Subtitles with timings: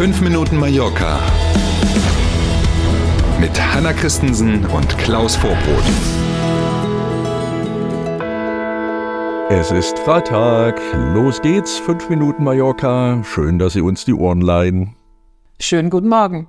[0.00, 1.20] 5 Minuten Mallorca
[3.38, 5.84] mit Hanna Christensen und Klaus Vorbrot.
[9.50, 10.80] Es ist Freitag,
[11.12, 13.22] los geht's, 5 Minuten Mallorca.
[13.24, 14.96] Schön, dass Sie uns die Ohren leihen.
[15.60, 16.48] Schönen guten Morgen.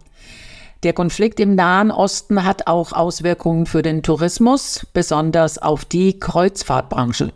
[0.84, 7.34] Der Konflikt im Nahen Osten hat auch Auswirkungen für den Tourismus, besonders auf die Kreuzfahrtbranche.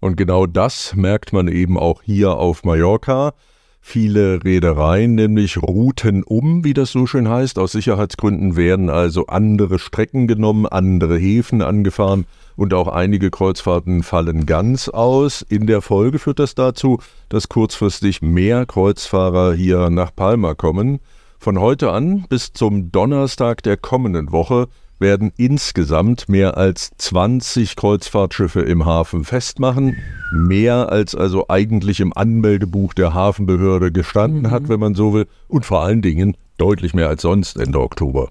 [0.00, 3.34] Und genau das merkt man eben auch hier auf Mallorca.
[3.82, 7.58] Viele Reedereien, nämlich Routen um, wie das so schön heißt.
[7.58, 12.26] Aus Sicherheitsgründen werden also andere Strecken genommen, andere Häfen angefahren
[12.56, 15.42] und auch einige Kreuzfahrten fallen ganz aus.
[15.42, 16.98] In der Folge führt das dazu,
[17.30, 21.00] dass kurzfristig mehr Kreuzfahrer hier nach Palma kommen.
[21.38, 24.68] Von heute an bis zum Donnerstag der kommenden Woche
[25.00, 29.96] werden insgesamt mehr als 20 Kreuzfahrtschiffe im Hafen festmachen.
[30.32, 34.50] Mehr als also eigentlich im Anmeldebuch der Hafenbehörde gestanden mhm.
[34.50, 35.26] hat, wenn man so will.
[35.48, 38.30] Und vor allen Dingen deutlich mehr als sonst Ende Oktober.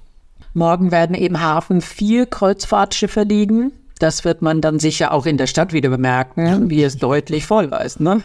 [0.54, 3.72] Morgen werden im Hafen vier Kreuzfahrtschiffe liegen.
[4.00, 7.72] Das wird man dann sicher auch in der Stadt wieder bemerken, wie es deutlich voll
[7.86, 8.22] ist, ne?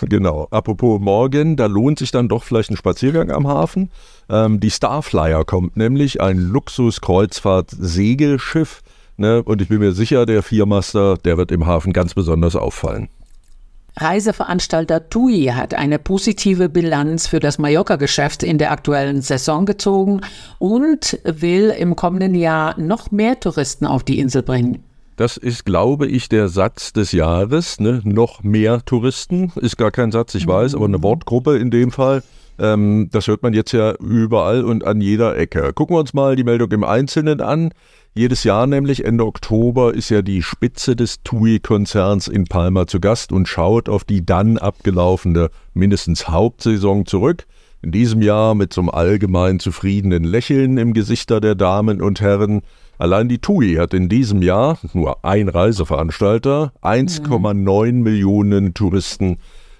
[0.08, 0.48] Genau.
[0.50, 3.90] Apropos morgen, da lohnt sich dann doch vielleicht ein Spaziergang am Hafen.
[4.28, 8.82] Ähm, die Starflyer kommt nämlich, ein Luxus-Kreuzfahrt-Segelschiff.
[9.16, 9.42] Ne?
[9.42, 13.08] Und ich bin mir sicher, der Viermaster, der wird im Hafen ganz besonders auffallen.
[13.96, 20.22] Reiseveranstalter TUI hat eine positive Bilanz für das Mallorca-Geschäft in der aktuellen Saison gezogen
[20.58, 24.82] und will im kommenden Jahr noch mehr Touristen auf die Insel bringen.
[25.16, 27.80] Das ist, glaube ich, der Satz des Jahres.
[27.80, 28.00] Ne?
[28.04, 31.02] Noch mehr Touristen ist gar kein Satz, ich weiß, aber eine mhm.
[31.02, 32.22] Wortgruppe in dem Fall.
[32.58, 35.72] Ähm, das hört man jetzt ja überall und an jeder Ecke.
[35.74, 37.70] Gucken wir uns mal die Meldung im Einzelnen an.
[38.14, 43.32] Jedes Jahr nämlich Ende Oktober ist ja die Spitze des TUI-Konzerns in Palma zu Gast
[43.32, 47.46] und schaut auf die dann abgelaufene mindestens Hauptsaison zurück.
[47.80, 52.62] In diesem Jahr mit so einem allgemein zufriedenen Lächeln im Gesichter der Damen und Herren.
[52.98, 58.02] Allein die TUI hat in diesem Jahr, nur ein Reiseveranstalter, 1,9 mhm.
[58.02, 59.38] Millionen Touristen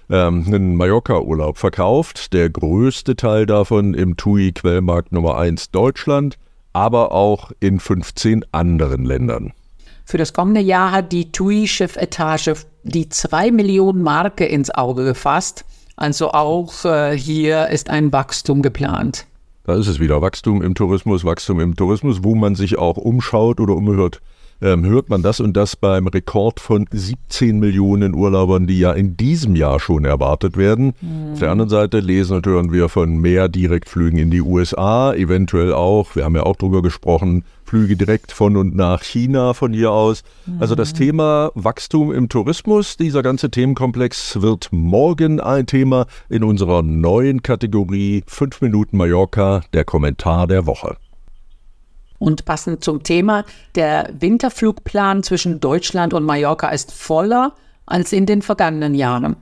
[0.09, 2.33] ähm, einen Mallorca-Urlaub verkauft.
[2.33, 6.37] Der größte Teil davon im TUI-Quellmarkt Nummer 1 Deutschland,
[6.73, 9.53] aber auch in 15 anderen Ländern.
[10.05, 15.65] Für das kommende Jahr hat die TUI-Chefetage die 2 Millionen Marke ins Auge gefasst.
[15.95, 19.25] Also auch äh, hier ist ein Wachstum geplant.
[19.63, 20.21] Da ist es wieder.
[20.21, 24.21] Wachstum im Tourismus, Wachstum im Tourismus, wo man sich auch umschaut oder umhört
[24.63, 29.17] ähm, hört man das und das beim Rekord von 17 Millionen Urlaubern, die ja in
[29.17, 30.93] diesem Jahr schon erwartet werden.
[31.01, 31.33] Mhm.
[31.33, 35.73] Auf der anderen Seite lesen und hören wir von mehr Direktflügen in die USA, eventuell
[35.73, 39.91] auch, wir haben ja auch drüber gesprochen, Flüge direkt von und nach China von hier
[39.91, 40.23] aus.
[40.45, 40.61] Mhm.
[40.61, 46.83] Also das Thema Wachstum im Tourismus, dieser ganze Themenkomplex wird morgen ein Thema in unserer
[46.83, 50.95] neuen Kategorie 5 Minuten Mallorca, der Kommentar der Woche.
[52.23, 53.43] Und passend zum Thema,
[53.75, 57.51] der Winterflugplan zwischen Deutschland und Mallorca ist voller
[57.85, 59.35] als in den vergangenen Jahren.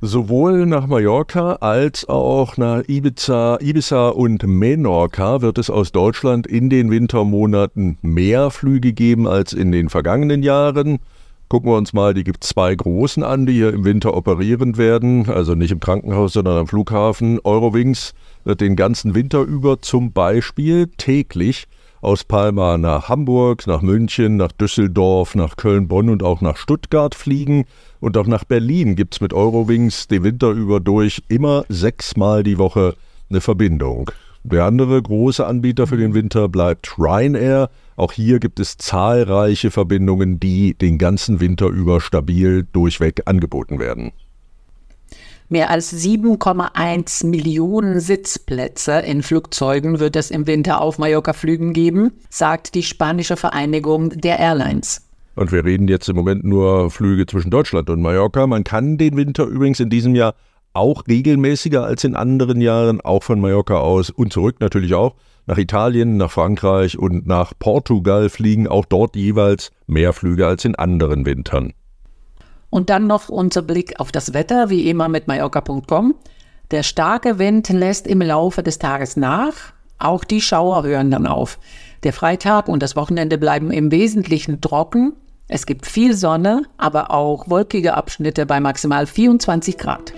[0.00, 6.70] Sowohl nach Mallorca als auch nach Ibiza, Ibiza und Menorca wird es aus Deutschland in
[6.70, 11.00] den Wintermonaten mehr Flüge geben als in den vergangenen Jahren.
[11.50, 15.54] Gucken wir uns mal die zwei großen an, die hier im Winter operieren werden, also
[15.54, 17.40] nicht im Krankenhaus, sondern am Flughafen.
[17.44, 21.68] Eurowings wird den ganzen Winter über zum Beispiel täglich
[22.02, 27.14] aus Palma nach Hamburg, nach München, nach Düsseldorf, nach Köln, Bonn und auch nach Stuttgart
[27.14, 27.64] fliegen.
[28.00, 32.58] Und auch nach Berlin gibt es mit Eurowings den Winter über durch immer sechsmal die
[32.58, 32.96] Woche
[33.30, 34.10] eine Verbindung.
[34.42, 37.70] Der andere große Anbieter für den Winter bleibt Ryanair.
[37.94, 44.10] Auch hier gibt es zahlreiche Verbindungen, die den ganzen Winter über stabil durchweg angeboten werden.
[45.52, 52.74] Mehr als 7,1 Millionen Sitzplätze in Flugzeugen wird es im Winter auf Mallorca-Flügen geben, sagt
[52.74, 55.06] die spanische Vereinigung der Airlines.
[55.34, 58.46] Und wir reden jetzt im Moment nur Flüge zwischen Deutschland und Mallorca.
[58.46, 60.36] Man kann den Winter übrigens in diesem Jahr
[60.72, 65.58] auch regelmäßiger als in anderen Jahren, auch von Mallorca aus und zurück natürlich auch nach
[65.58, 71.26] Italien, nach Frankreich und nach Portugal fliegen auch dort jeweils mehr Flüge als in anderen
[71.26, 71.74] Wintern.
[72.72, 76.14] Und dann noch unser Blick auf das Wetter, wie immer mit Mallorca.com.
[76.70, 79.52] Der starke Wind lässt im Laufe des Tages nach.
[79.98, 81.58] Auch die Schauer hören dann auf.
[82.02, 85.12] Der Freitag und das Wochenende bleiben im Wesentlichen trocken.
[85.48, 90.14] Es gibt viel Sonne, aber auch wolkige Abschnitte bei maximal 24 Grad.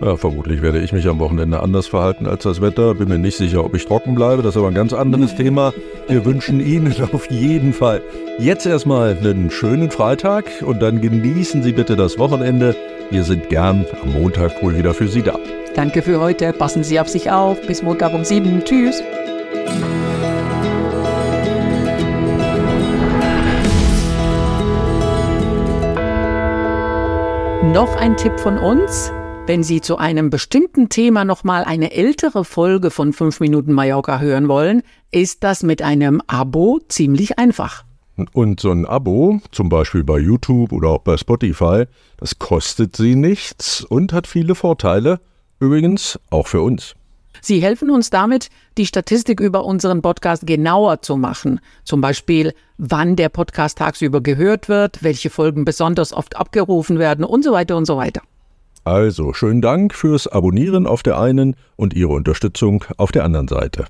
[0.00, 2.94] Ja, vermutlich werde ich mich am Wochenende anders verhalten als das Wetter.
[2.94, 4.42] Bin mir nicht sicher, ob ich trocken bleibe.
[4.42, 5.72] Das ist aber ein ganz anderes Thema.
[6.06, 8.02] Wir wünschen Ihnen auf jeden Fall
[8.38, 12.76] jetzt erstmal einen schönen Freitag und dann genießen Sie bitte das Wochenende.
[13.10, 15.38] Wir sind gern am Montag wohl wieder für Sie da.
[15.74, 16.52] Danke für heute.
[16.52, 17.58] Passen Sie auf sich auf.
[17.66, 18.62] Bis Montag um sieben.
[18.64, 19.02] Tschüss.
[27.72, 29.12] Noch ein Tipp von uns.
[29.46, 34.48] Wenn Sie zu einem bestimmten Thema nochmal eine ältere Folge von 5 Minuten Mallorca hören
[34.48, 34.82] wollen,
[35.12, 37.84] ist das mit einem Abo ziemlich einfach.
[38.32, 41.84] Und so ein Abo, zum Beispiel bei YouTube oder auch bei Spotify,
[42.16, 45.20] das kostet Sie nichts und hat viele Vorteile.
[45.60, 46.96] Übrigens auch für uns.
[47.40, 51.60] Sie helfen uns damit, die Statistik über unseren Podcast genauer zu machen.
[51.84, 57.44] Zum Beispiel, wann der Podcast tagsüber gehört wird, welche Folgen besonders oft abgerufen werden und
[57.44, 58.22] so weiter und so weiter.
[58.86, 63.86] Also schönen Dank fürs Abonnieren auf der einen und Ihre Unterstützung auf der anderen Seite.